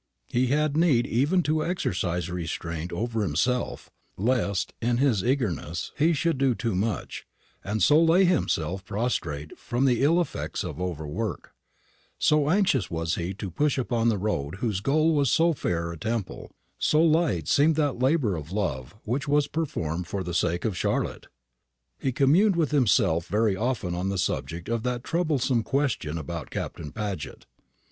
[0.25, 6.39] He had need even to exercise restraint over himself, lest, in his eagerness, he should
[6.39, 7.27] do too much,
[7.63, 11.53] and so lay himself prostrate from the ill effects of overwork;
[12.17, 15.91] so anxious was he to push on upon the road whose goal was so fair
[15.91, 16.49] a temple,
[16.79, 21.27] so light seemed that labour of love which was performed for the sake of Charlotte.
[21.99, 26.91] He communed with himself very often on the subject of that troublesome question about Captain
[26.91, 27.45] Paget.